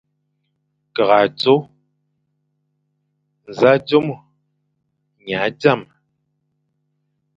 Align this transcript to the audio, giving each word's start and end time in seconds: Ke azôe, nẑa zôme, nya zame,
Ke 0.95 1.03
azôe, 1.19 1.67
nẑa 3.59 3.75
zôme, 3.87 4.15
nya 5.25 5.37
zame, 5.61 5.87